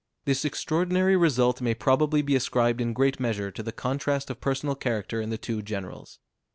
This 0.25 0.45
extraordinary 0.45 1.15
result 1.15 1.61
may 1.61 1.75
probably 1.75 2.23
be 2.23 2.35
ascribed 2.35 2.81
in 2.81 2.91
great 2.93 3.19
measure 3.19 3.51
to 3.51 3.61
the 3.61 3.71
contrast 3.71 4.31
of 4.31 4.41
personal 4.41 4.73
character 4.73 5.21
in 5.21 5.29
the 5.29 5.37
two 5.37 5.61
generals. 5.61 6.17